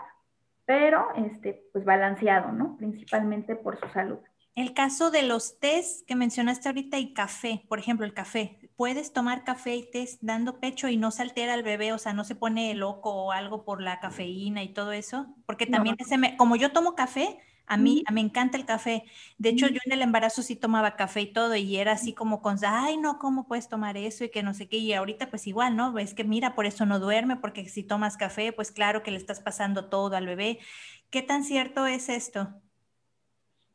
[0.64, 2.76] pero este, pues balanceado, ¿no?
[2.76, 4.18] Principalmente por su salud.
[4.54, 9.14] El caso de los tés que mencionaste ahorita y café, por ejemplo, el café, puedes
[9.14, 12.22] tomar café y té dando pecho y no se altera el bebé, o sea, no
[12.24, 16.56] se pone loco o algo por la cafeína y todo eso, porque también ese como
[16.56, 19.04] yo tomo café, a mí me encanta el café.
[19.38, 22.42] De hecho, yo en el embarazo sí tomaba café y todo y era así como
[22.42, 24.24] con, ay, no, ¿cómo puedes tomar eso?
[24.24, 24.78] Y que no sé qué.
[24.78, 25.98] Y ahorita pues igual, ¿no?
[25.98, 29.16] Es que mira, por eso no duerme, porque si tomas café, pues claro que le
[29.16, 30.58] estás pasando todo al bebé.
[31.10, 32.48] ¿Qué tan cierto es esto?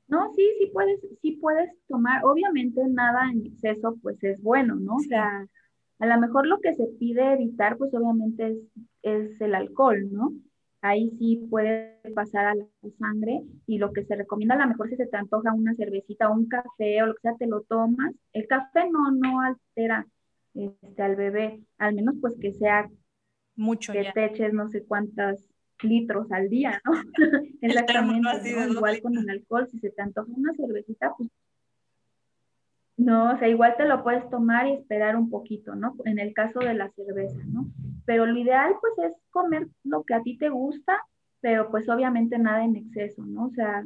[0.08, 2.23] No, sí, sí puedes, sí puedes tomar.
[2.23, 4.95] Obviamente nada en exceso pues es bueno, ¿no?
[4.95, 5.45] O sea,
[6.00, 8.58] a lo mejor lo que se pide evitar pues obviamente es,
[9.02, 10.34] es el alcohol, ¿no?
[10.81, 12.65] Ahí sí puede pasar a la
[12.99, 16.29] sangre y lo que se recomienda a lo mejor si se te antoja una cervecita
[16.29, 18.13] o un café o lo que sea, te lo tomas.
[18.33, 20.05] El café no, no altera
[20.53, 22.89] este, al bebé, al menos pues que sea
[23.55, 25.49] mucho que te eches no sé cuántos
[25.81, 26.91] litros al día, ¿no?
[27.61, 31.29] Exactamente, igual con el alcohol, si se te antoja una cervecita, pues
[32.97, 35.95] no, o sea, igual te lo puedes tomar y esperar un poquito, ¿no?
[36.05, 37.67] En el caso de la cerveza, ¿no?
[38.07, 41.05] Pero lo ideal, pues, es comer lo que a ti te gusta,
[41.41, 43.47] pero pues obviamente nada en exceso, ¿no?
[43.47, 43.83] O sea,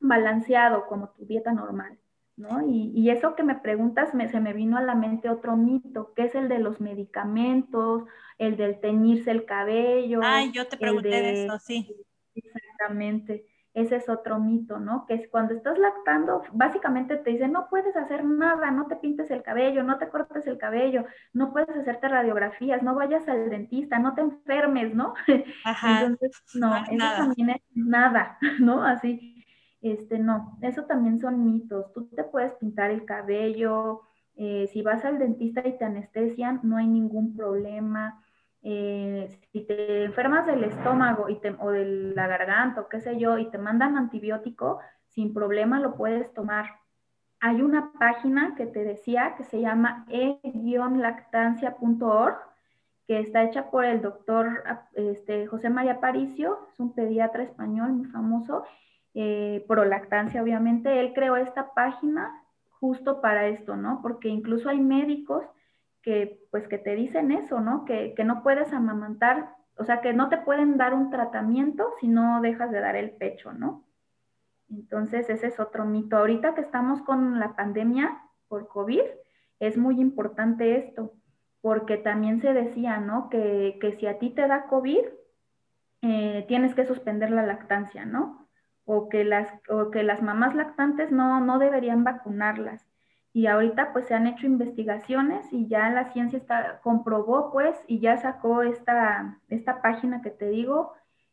[0.00, 1.98] balanceado como tu dieta normal,
[2.36, 2.68] ¿no?
[2.68, 6.24] Y, eso que me preguntas, me, se me vino a la mente otro mito, que
[6.24, 8.04] es el de los medicamentos,
[8.36, 10.20] el del teñirse el cabello.
[10.22, 11.88] Ay, yo te pregunté de eso, sí.
[12.34, 15.06] Exactamente ese es otro mito, ¿no?
[15.06, 19.30] Que es cuando estás lactando, básicamente te dicen, no puedes hacer nada, no te pintes
[19.30, 23.98] el cabello, no te cortes el cabello, no puedes hacerte radiografías, no vayas al dentista,
[23.98, 25.14] no te enfermes, ¿no?
[25.64, 26.02] Ajá.
[26.02, 28.84] Entonces, no, eso también es nada, ¿no?
[28.84, 29.44] Así,
[29.80, 31.92] este, no, eso también son mitos.
[31.92, 34.02] Tú te puedes pintar el cabello,
[34.36, 38.22] eh, si vas al dentista y te anestesian, no hay ningún problema
[38.62, 43.18] eh, si te enfermas del estómago y te, o de la garganta o qué sé
[43.18, 46.66] yo, y te mandan antibiótico, sin problema lo puedes tomar.
[47.40, 52.36] Hay una página que te decía que se llama e-lactancia.org,
[53.08, 54.62] que está hecha por el doctor
[54.94, 58.64] este, José María Paricio, es un pediatra español muy famoso,
[59.14, 61.00] eh, pro lactancia obviamente.
[61.00, 62.32] Él creó esta página
[62.78, 64.00] justo para esto, ¿no?
[64.02, 65.44] Porque incluso hay médicos
[66.02, 67.84] que pues que te dicen eso, ¿no?
[67.84, 72.40] Que, no puedes amamantar, o sea, que no te pueden dar un tratamiento si no
[72.40, 73.84] dejas de dar el pecho, ¿no?
[74.68, 76.16] Entonces, ese es otro mito.
[76.16, 79.02] Ahorita que estamos con la pandemia por COVID,
[79.60, 81.14] es muy importante esto,
[81.60, 83.28] porque también se decía, ¿no?
[83.30, 85.04] Que, si a ti te da COVID,
[86.02, 88.48] eh, tienes que suspender la lactancia, ¿no?
[88.84, 92.91] O que las, o que las mamás lactantes no, no deberían vacunarlas
[93.32, 97.98] y ahorita pues se han hecho investigaciones y ya la ciencia está, comprobó pues y
[97.98, 100.92] ya sacó esta, esta página que te digo,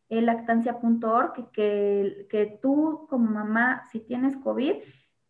[0.09, 4.75] lactancia.org, que, que, que tú como mamá, si tienes COVID,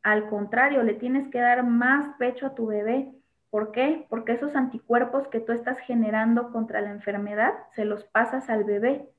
[0.04, 3.12] al contrario, le tienes que dar más pecho a tu bebé.
[3.50, 4.06] ¿Por qué?
[4.10, 9.10] Porque esos anticuerpos que tú estás generando contra la enfermedad, se los pasas al bebé,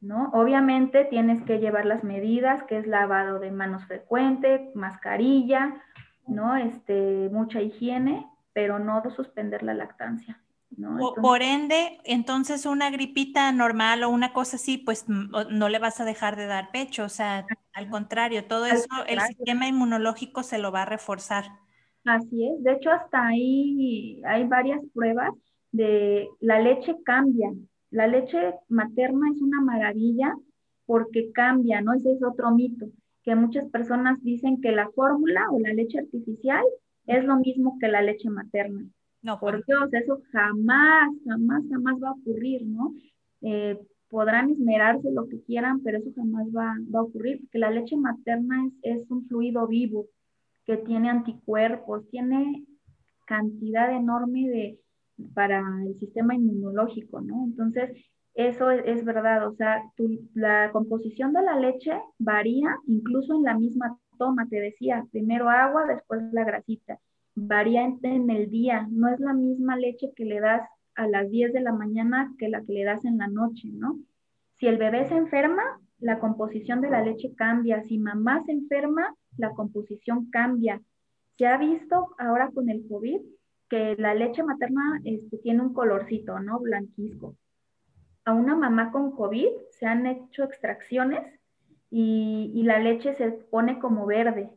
[0.00, 0.30] ¿no?
[0.32, 5.82] Obviamente tienes que llevar las medidas, que es lavado de manos frecuente, mascarilla,
[6.26, 6.56] ¿no?
[6.56, 10.40] Este, mucha higiene, pero no de suspender la lactancia.
[10.76, 11.14] ¿no?
[11.22, 16.04] por ende, entonces una gripita normal o una cosa así, pues no le vas a
[16.04, 20.72] dejar de dar pecho, o sea, al contrario, todo eso, el sistema inmunológico se lo
[20.72, 21.44] va a reforzar.
[22.04, 25.32] Así es, de hecho hasta ahí hay varias pruebas
[25.70, 27.52] de la leche cambia,
[27.90, 30.34] la leche materna es una maravilla
[30.86, 31.94] porque cambia, ¿no?
[31.94, 32.86] Ese es otro mito
[33.24, 36.64] que muchas personas dicen que la fórmula o la leche artificial
[37.06, 38.86] es lo mismo que la leche materna.
[39.22, 42.94] No, por Dios, eso jamás, jamás, jamás va a ocurrir, ¿no?
[43.40, 43.78] Eh,
[44.10, 48.66] podrán esmerarse lo que quieran, pero eso jamás va, a ocurrir, porque la leche materna
[48.82, 50.06] es, es, un fluido vivo
[50.66, 52.64] que tiene anticuerpos, tiene
[53.26, 54.78] cantidad enorme de
[55.32, 57.44] para el sistema inmunológico, ¿no?
[57.44, 57.90] Entonces,
[58.34, 59.80] eso es, verdad, o sea,
[60.34, 65.86] la composición de la leche varía incluso en la misma toma, te decía, primero agua,
[65.86, 66.98] después la grasita.
[67.36, 71.52] Varía en, el día, no es la misma leche que le das a las 10
[71.52, 73.98] de la mañana que la que le das en la noche, ¿no?
[74.54, 75.62] Si el bebé se enferma,
[75.98, 77.82] la composición de la leche cambia.
[77.82, 80.80] Si mamá se enferma, la composición cambia.
[81.36, 83.20] Se ha visto ahora con el COVID
[83.68, 86.60] que la leche materna este, tiene un colorcito, ¿no?
[86.60, 87.36] Blanquisco
[88.24, 91.22] a una mamá con COVID se han hecho extracciones
[91.90, 94.50] y, la leche se pone como verde,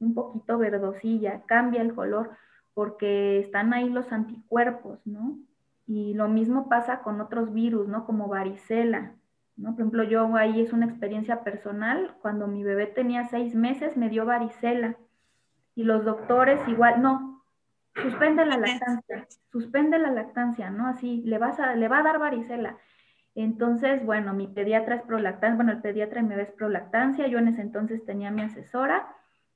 [0.00, 2.30] un poquito verdosilla, cambia el color
[2.74, 5.38] porque están ahí los anticuerpos, ¿no?
[5.86, 8.04] Y lo mismo pasa con otros virus, ¿no?
[8.04, 9.14] Como varicela,
[9.56, 9.70] ¿no?
[9.70, 14.08] Por ejemplo, yo ahí es una experiencia personal, cuando mi bebé tenía seis meses me
[14.08, 14.96] dio varicela
[15.74, 17.42] y los doctores igual, no,
[17.94, 20.86] suspende la lactancia, suspende la lactancia, ¿no?
[20.88, 22.78] Así, le, vas a, le va a dar varicela.
[23.34, 27.62] Entonces, bueno, mi pediatra es prolactancia, bueno, el pediatra me es prolactancia, yo en ese
[27.62, 29.08] entonces tenía mi asesora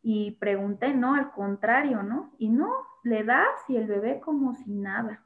[0.02, 2.32] y pregunté, no, al contrario, ¿no?
[2.38, 5.22] Y no, le das y el bebé como si nada.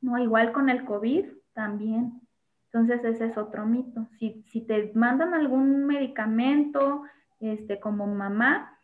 [0.00, 2.20] No, igual con el COVID también.
[2.66, 4.06] Entonces ese es otro mito.
[4.18, 7.02] Si, si te mandan algún medicamento,
[7.40, 8.78] este, como mamá,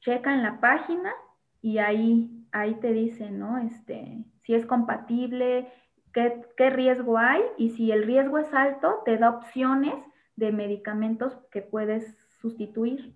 [0.00, 1.12] checa en la página
[1.60, 3.58] y ahí, ahí te dice, ¿no?
[3.58, 5.72] Este, si es compatible,
[6.12, 9.94] qué, riesgo hay y si el riesgo es alto, te da opciones
[10.36, 13.14] de medicamentos que puedes sustituir.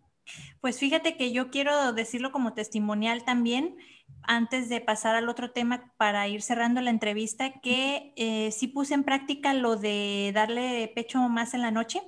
[0.61, 3.77] Pues fíjate que yo quiero decirlo como testimonial también,
[4.23, 8.95] antes de pasar al otro tema para ir cerrando la entrevista, que eh, sí puse
[8.95, 12.01] en práctica lo de darle pecho más en la noche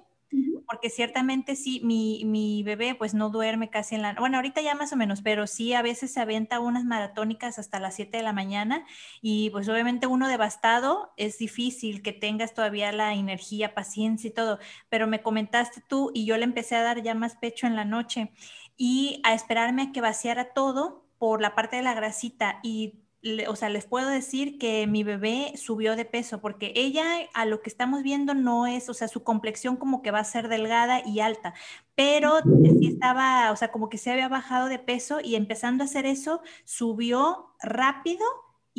[0.69, 4.75] porque ciertamente sí, mi, mi, bebé pues no duerme casi en la, bueno, ahorita ya
[4.75, 8.23] más o menos, pero sí a veces se aventa unas maratónicas hasta las 7 de
[8.23, 8.85] la mañana
[9.23, 14.59] y pues obviamente uno devastado es difícil que tengas todavía la energía, paciencia y todo,
[14.91, 17.87] pero me comentaste tú y yo le empecé a dar ya más pecho en la
[17.87, 18.31] noche
[18.77, 23.08] y a esperarme a que vaciara todo por la parte de la grasita y
[23.49, 27.63] o sea, les puedo decir que mi bebé subió de peso porque ella a lo
[27.63, 31.03] que estamos viendo no es, o sea, su complexión como que va a ser delgada
[31.07, 31.55] y alta,
[31.95, 32.39] pero
[32.81, 36.07] sí estaba, o sea, como que se había bajado de peso y empezando a hacer
[36.07, 38.25] eso, subió rápido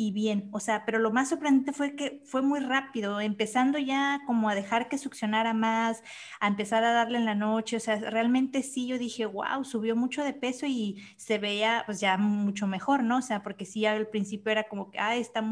[0.00, 4.22] y bien, o sea, pero lo más sorprendente fue que fue muy rápido, empezando ya
[4.26, 6.02] como a dejar que succionara más,
[6.40, 9.96] a empezar a darle en la noche, o sea, realmente sí, yo dije, wow, subió
[9.96, 13.18] mucho de peso y se veía pues ya mucho mejor, ¿no?
[13.18, 15.44] O sea, porque sí al principio era como que, ah, está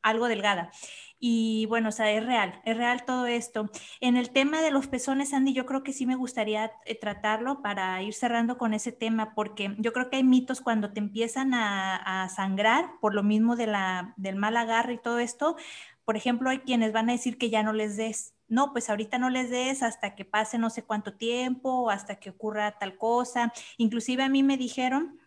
[0.00, 0.70] algo delgada.
[1.18, 3.70] Y bueno, o sea, es real, es real todo esto.
[4.00, 7.62] En el tema de los pezones, Andy, yo creo que sí me gustaría eh, tratarlo
[7.62, 11.54] para ir cerrando con ese tema, porque yo creo que hay mitos cuando te empiezan
[11.54, 15.56] a, sangrar por lo mismo de la, del mal agarre y todo esto.
[16.04, 18.34] Por ejemplo, hay quienes van a decir que ya no les des.
[18.48, 22.30] No, pues ahorita no les des hasta que pase no sé cuánto tiempo, hasta que
[22.30, 23.52] ocurra tal cosa.
[23.76, 25.18] Inclusive a mí me dijeron,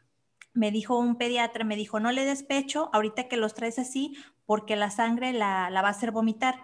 [0.59, 4.17] me dijo un pediatra, me dijo, no le des pecho, ahorita que los traes así,
[4.45, 6.55] porque la sangre la, va a hacer vomitar.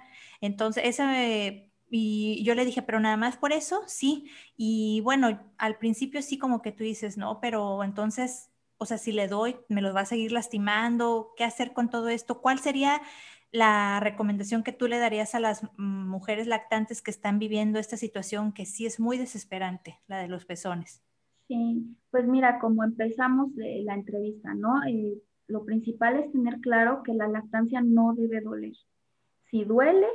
[0.41, 1.13] Entonces, esa,
[1.89, 4.29] y yo le dije, pero nada más por eso, sí.
[4.57, 9.13] Y bueno, al principio sí como que tú dices, no, pero entonces, o sea, si
[9.13, 12.41] le doy, me los va a seguir lastimando, ¿qué hacer con todo esto?
[12.41, 13.01] ¿Cuál sería
[13.51, 18.51] la recomendación que tú le darías a las mujeres lactantes que están viviendo esta situación
[18.51, 21.01] que sí es muy desesperante, la de los pezones?
[21.47, 24.83] Sí, pues mira, como empezamos la entrevista, ¿no?
[24.83, 28.73] Eh, lo principal es tener claro que la lactancia no debe doler.
[29.51, 30.07] Si duele,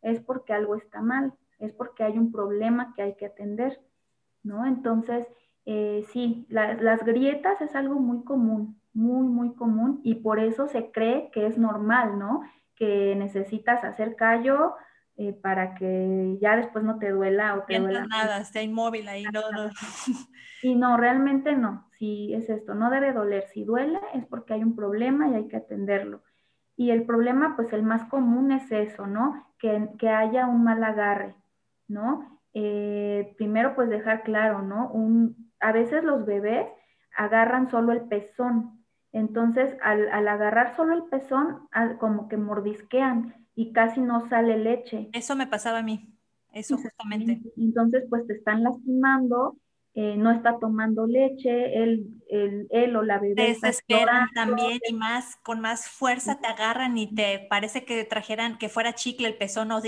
[0.00, 3.78] es porque algo está mal, es porque hay un problema que hay que atender,
[4.42, 4.64] ¿no?
[4.64, 5.26] Entonces,
[5.66, 10.90] eh, sí, las grietas es algo muy común, muy, muy común, y por eso se
[10.90, 12.40] cree que es normal, ¿no?
[12.74, 14.74] Que necesitas hacer callo
[15.22, 18.06] eh, para que ya después no te duela o te duela.
[18.06, 19.70] nada, está inmóvil ahí, no, no.
[20.62, 23.44] Y no, realmente no, si es esto, no debe doler.
[23.52, 26.22] Si duele es porque hay un problema y hay que atenderlo.
[26.74, 29.46] Y el problema, pues el más común es eso, ¿no?
[29.58, 31.34] Que, que haya un mal agarre,
[31.86, 32.40] ¿no?
[32.54, 34.90] Eh, primero, pues dejar claro, ¿no?
[34.90, 36.66] Un, a veces los bebés
[37.14, 38.86] agarran solo el pezón.
[39.12, 45.08] Entonces, al, al agarrar solo el pezón, como que mordisquean y casi no sale leche.
[45.12, 46.14] Eso me pasaba a mí,
[46.52, 47.40] eso justamente.
[47.56, 49.56] Entonces, pues te están lastimando
[49.92, 53.34] eh, no está tomando leche, él, él, o la bebé.
[53.34, 58.56] Te desesperan también y más, con más fuerza te agarran y te parece que trajeran,
[58.56, 59.80] que fuera chicle el pezón, o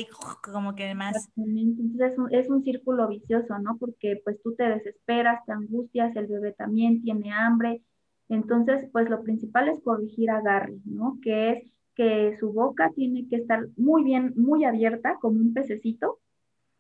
[0.43, 1.31] como que más.
[1.37, 3.77] Entonces es un, círculo vicioso, ¿no?
[3.79, 7.81] Porque pues tú te desesperas, te angustias, el bebé también tiene hambre.
[8.29, 11.19] Entonces, pues lo principal es corregir agarre, ¿no?
[11.23, 16.19] Que es que su boca tiene que estar muy bien, muy abierta, como un pececito,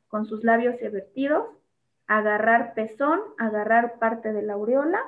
[0.08, 1.46] con sus labios evertidos
[2.06, 5.00] agarrar pezón, agarrar parte de la aureola,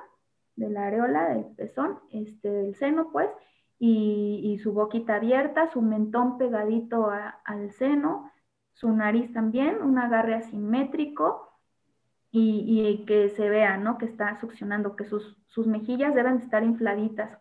[0.57, 3.29] de la areola del pezón, este, del seno, pues,
[3.79, 8.31] y, su boquita abierta, su mentón pegadito al seno,
[8.73, 11.51] su nariz también, un agarre asimétrico
[12.31, 13.99] y, que se vea, ¿no?
[13.99, 17.39] Que está succionando, que sus, sus mejillas deben estar infladitas.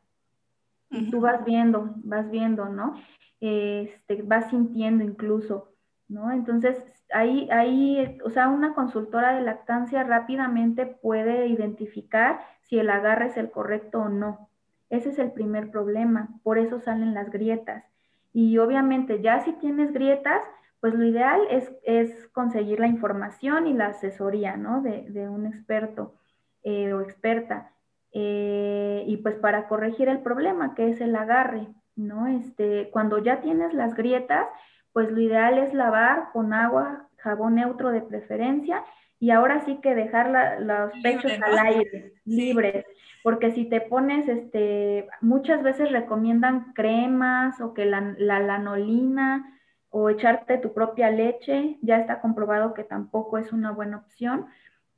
[0.93, 2.95] Y tú vas viendo, vas viendo, ¿no?
[3.41, 5.73] Este, vas sintiendo incluso,
[6.07, 6.31] ¿no?
[6.31, 6.81] Entonces,
[7.11, 13.37] ahí, ahí, o sea, una consultora de lactancia rápidamente puede identificar si el agarre es
[13.37, 14.49] el correcto o no.
[14.89, 17.83] Ese es el primer problema, por eso salen las grietas.
[18.31, 20.43] Y obviamente ya si tienes grietas,
[20.79, 24.81] pues lo ideal es, es conseguir la información y la asesoría, ¿no?
[24.81, 26.15] De, un experto
[26.63, 27.72] eh, o experta.
[28.13, 32.27] Eh, y pues para corregir el problema que es el agarre, ¿no?
[32.27, 34.47] Este, cuando ya tienes las grietas,
[34.91, 38.83] pues lo ideal es lavar con agua, jabón neutro de preferencia
[39.19, 42.85] y ahora sí que dejar los pechos al aire, libres,
[43.23, 49.49] porque si te pones, este, muchas veces recomiendan cremas o que la, la lanolina
[49.89, 54.47] o echarte tu propia leche, ya está comprobado que tampoco es una buena opción.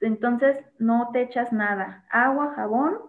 [0.01, 2.99] Entonces no te echas nada, agua, jabón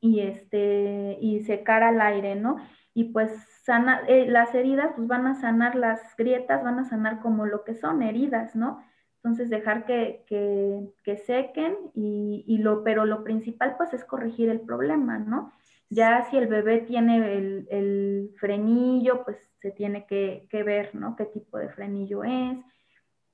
[0.00, 2.56] y este y secar al aire, ¿no?
[2.94, 3.32] Y pues
[3.64, 7.64] sana, eh, las heridas pues van a sanar las grietas, van a sanar como lo
[7.64, 8.84] que son heridas, ¿no?
[9.16, 14.60] Entonces dejar que, que, sequen y, y, lo, pero lo principal pues es corregir el
[14.60, 15.52] problema, ¿no?
[15.90, 21.14] Ya si el bebé tiene el, el frenillo, pues se tiene que, que, ver, ¿no?
[21.14, 22.58] Qué tipo de frenillo es.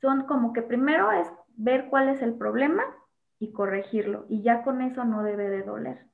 [0.01, 1.27] Son como que primero es
[1.59, 2.83] ver cuál es el problema
[3.39, 4.25] y corregirlo.
[4.29, 6.09] Y ya con eso no debe de doler.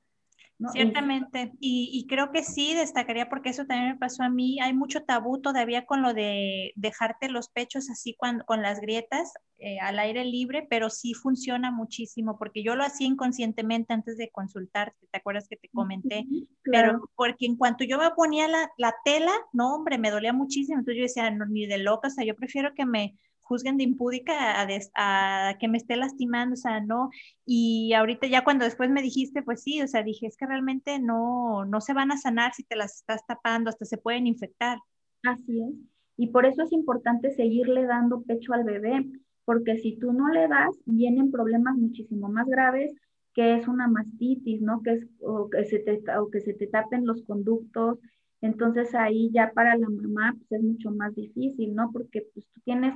[0.71, 4.57] Ciertamente, y, creo que sí destacaría porque eso también me pasó a mí.
[4.61, 9.33] Hay mucho tabú todavía con lo de dejarte los pechos así cuando, con las grietas
[9.57, 14.29] eh, al aire libre, pero sí funciona muchísimo porque yo lo hacía inconscientemente antes de
[14.31, 16.25] consultarte, ¿te acuerdas que te comenté?
[16.63, 20.79] Pero porque en cuanto yo me ponía la, la, tela, no, hombre, me dolía muchísimo.
[20.79, 23.83] Entonces yo decía, no, ni de loca, o sea, yo prefiero que me juzguen de
[23.83, 24.33] impúdica
[24.95, 27.09] a, que me esté lastimando, o sea, no.
[27.45, 30.99] Y ahorita ya cuando después me dijiste, pues sí, o sea, dije, es que realmente
[30.99, 34.79] no, no se van a sanar si te las estás tapando, hasta se pueden infectar.
[35.23, 35.75] Así es.
[36.17, 39.05] Y por eso es importante seguirle dando pecho al bebé,
[39.43, 42.93] porque si tú no le das, vienen problemas muchísimo más graves,
[43.35, 44.81] que es una mastitis, ¿no?
[44.81, 47.99] Que es, o que se te, o que se te tapen los conductos.
[48.41, 51.91] Entonces ahí ya para la mamá pues es mucho más difícil, ¿no?
[51.91, 52.95] Porque pues tú tienes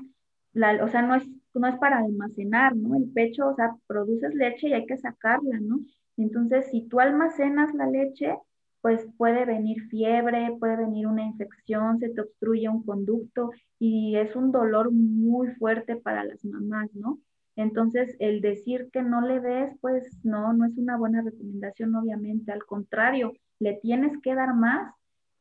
[0.81, 2.95] o sea, no es, no es para almacenar, ¿no?
[2.95, 5.79] El pecho, o sea, produces leche y hay que sacarla, ¿no?
[6.17, 8.35] Entonces, si tú almacenas la leche,
[8.81, 14.35] pues puede venir fiebre, puede venir una infección, se te obstruye un conducto y es
[14.35, 17.19] un dolor muy fuerte para las mamás, ¿no?
[17.55, 22.53] Entonces, el decir que no le des, pues no, no es una buena recomendación, obviamente.
[22.53, 24.93] Al contrario, le tienes que dar más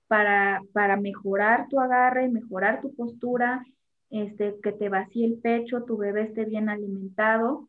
[0.09, 3.65] para, para mejorar tu agarre, mejorar tu postura
[4.11, 7.69] este, que te vacíe el pecho, tu bebé esté bien alimentado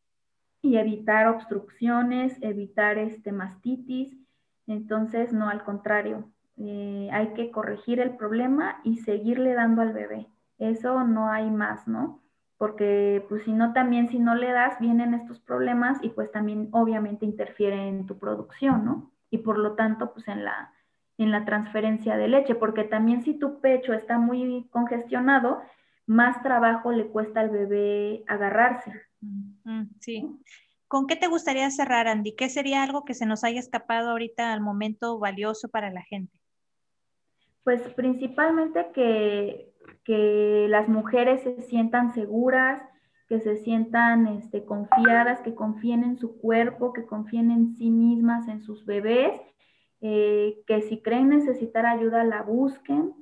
[0.61, 4.15] y evitar obstrucciones, evitar este, mastitis.
[4.67, 10.27] Entonces, no, al contrario, eh, hay que corregir el problema y seguirle dando al bebé.
[10.57, 12.21] Eso no hay más, ¿no?
[12.57, 16.67] Porque pues si no, también si no le das, vienen estos problemas y pues también
[16.71, 19.11] obviamente interfiere en tu producción, ¿no?
[19.31, 20.73] Y por lo tanto, pues en la,
[21.17, 25.61] en la transferencia de leche, porque también si tu pecho está muy congestionado,
[26.09, 28.91] más trabajo le cuesta al bebé agarrarse.
[29.99, 30.27] Sí.
[30.87, 32.35] ¿Con qué te gustaría cerrar, Andy?
[32.35, 36.35] ¿Qué sería algo que se nos haya escapado ahorita al momento valioso para la gente?
[37.63, 39.71] Pues principalmente que,
[40.03, 42.81] que las mujeres se sientan seguras,
[43.27, 48.47] que se sientan este, confiadas, que confíen en su cuerpo, que confíen en sí mismas,
[48.47, 49.39] en sus bebés,
[50.01, 53.13] eh, que si creen necesitar ayuda la busquen,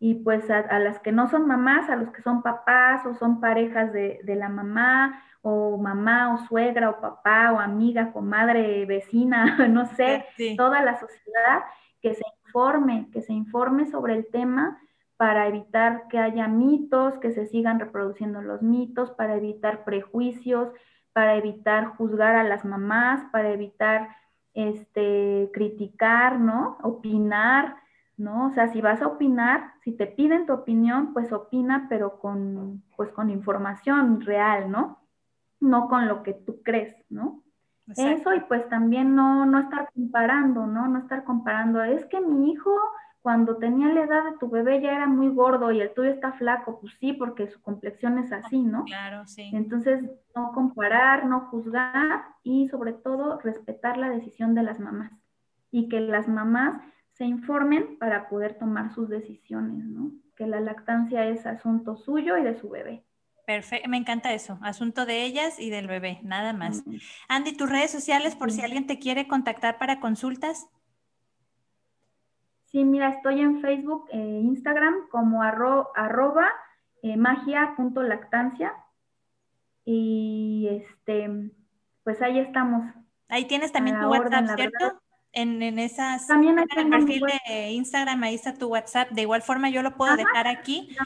[0.00, 3.40] y pues a, las que no son mamás, a los que son papás o son
[3.40, 9.86] parejas de, la mamá o mamá o suegra o papá o amiga, comadre, vecina, no
[9.86, 10.24] sé,
[10.56, 11.64] toda la sociedad
[12.00, 14.78] que se informe, que se informe sobre el tema
[15.16, 20.68] para evitar que haya mitos, que se sigan reproduciendo los mitos, para evitar prejuicios,
[21.12, 24.10] para evitar juzgar a las mamás, para evitar
[24.54, 26.78] este, criticar, ¿no?
[26.82, 27.76] Opinar,
[28.18, 28.46] ¿no?
[28.46, 32.82] O sea, si vas a opinar, si te piden tu opinión, pues opina, pero con,
[32.96, 34.98] pues con información real, ¿no?
[35.60, 37.42] No con lo que tú crees, ¿no?
[37.96, 40.88] Eso y pues también no, no estar comparando, ¿no?
[40.88, 42.70] No estar comparando, es que mi hijo
[43.20, 46.32] cuando tenía la edad de tu bebé ya era muy gordo y el tuyo está
[46.32, 48.84] flaco, pues sí, porque su complexión es así, ¿no?
[48.84, 49.50] Claro, sí.
[49.52, 50.04] Entonces,
[50.34, 55.12] no comparar, no juzgar y sobre todo respetar la decisión de las mamás
[55.70, 56.80] y que las mamás
[57.18, 60.12] se informen para poder tomar sus decisiones, ¿no?
[60.36, 63.04] Que la lactancia es asunto suyo y de su bebé.
[63.44, 66.84] Perfecto, me encanta eso, asunto de ellas y del bebé, nada más.
[67.28, 70.68] Andy, tus redes sociales por si alguien te quiere contactar para consultas.
[72.66, 76.48] Sí, mira, estoy en Facebook e Instagram como arroba
[77.02, 78.74] eh, magia.lactancia
[79.84, 81.50] y este,
[82.04, 82.84] pues ahí estamos.
[83.28, 85.00] Ahí tienes también tu WhatsApp, ¿cierto?
[85.32, 89.10] En, en esas, También en el perfil de Instagram, ahí está tu WhatsApp.
[89.10, 90.96] De igual forma, yo lo puedo dejar aquí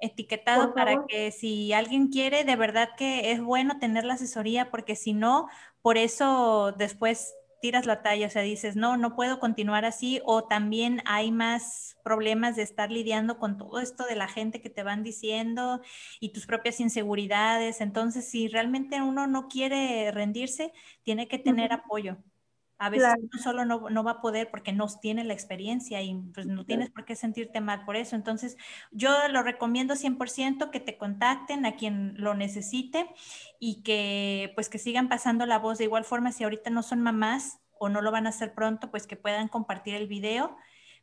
[0.00, 4.96] etiquetado para que si alguien quiere, de verdad que es bueno tener la asesoría, porque
[4.96, 5.48] si no,
[5.82, 10.44] por eso después tiras la talla, o sea, dices, no, no puedo continuar así, o
[10.44, 14.82] también hay más problemas de estar lidiando con todo esto de la gente que te
[14.82, 15.80] van diciendo
[16.20, 17.80] y tus propias inseguridades.
[17.80, 20.72] Entonces, si realmente uno no quiere rendirse,
[21.02, 22.18] tiene que tener apoyo.
[22.78, 26.46] A veces uno solo no, va a poder porque no tiene la experiencia y pues
[26.46, 28.14] no tienes por qué sentirte mal por eso.
[28.14, 28.56] Entonces,
[28.92, 33.08] yo lo recomiendo 100% que te contacten a quien lo necesite
[33.58, 37.00] y que pues que sigan pasando la voz de igual forma si ahorita no son
[37.00, 40.56] mamás o no lo van a hacer pronto, pues que puedan compartir el video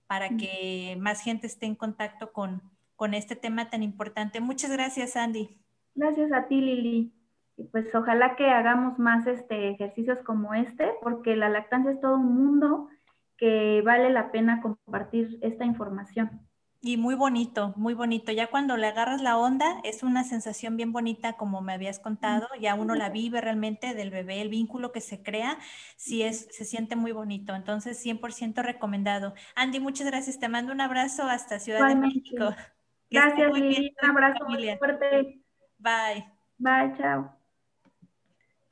[0.08, 2.62] para que más gente esté en contacto con,
[2.96, 4.40] con este tema tan importante.
[4.40, 5.58] Muchas gracias, Andy.
[5.96, 7.12] Gracias a ti, Lili.
[7.58, 12.16] Y pues ojalá que hagamos más este, ejercicios como este, porque la lactancia es todo
[12.16, 12.90] un mundo
[13.38, 16.42] que vale la pena compartir esta información.
[16.82, 18.32] Y muy bonito, muy bonito.
[18.32, 22.48] Ya cuando le agarras la onda, es una sensación bien bonita, como me habías contado.
[22.62, 25.58] Ya uno la vive realmente del bebé, el vínculo que se crea,
[25.98, 27.56] sí es, se siente muy bonito.
[27.56, 29.34] Entonces, 100% recomendado.
[29.56, 30.38] Andy, muchas gracias.
[30.38, 32.54] Te mando un abrazo hasta Ciudad de México.
[33.10, 33.92] Gracias, Lili.
[34.04, 35.42] Un abrazo muy fuerte.
[35.80, 36.26] Bye.
[36.60, 37.35] Bye, chao.